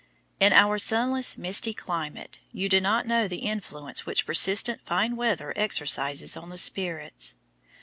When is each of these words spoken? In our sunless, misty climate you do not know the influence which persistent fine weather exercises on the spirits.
In 0.39 0.51
our 0.51 0.79
sunless, 0.79 1.37
misty 1.37 1.75
climate 1.75 2.39
you 2.51 2.67
do 2.67 2.81
not 2.81 3.05
know 3.05 3.27
the 3.27 3.41
influence 3.45 4.03
which 4.03 4.25
persistent 4.25 4.81
fine 4.83 5.15
weather 5.15 5.53
exercises 5.55 6.35
on 6.35 6.49
the 6.49 6.57
spirits. 6.57 7.35